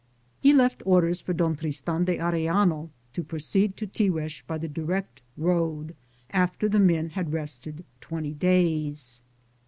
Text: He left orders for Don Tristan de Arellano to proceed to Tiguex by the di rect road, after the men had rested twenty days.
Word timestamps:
He 0.39 0.51
left 0.51 0.81
orders 0.83 1.21
for 1.21 1.31
Don 1.31 1.55
Tristan 1.55 2.05
de 2.05 2.17
Arellano 2.17 2.89
to 3.13 3.23
proceed 3.23 3.77
to 3.77 3.85
Tiguex 3.85 4.41
by 4.47 4.57
the 4.57 4.67
di 4.67 4.81
rect 4.81 5.21
road, 5.37 5.95
after 6.31 6.67
the 6.67 6.79
men 6.79 7.09
had 7.09 7.33
rested 7.33 7.83
twenty 7.99 8.33
days. 8.33 9.21